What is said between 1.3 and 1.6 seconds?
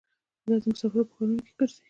کې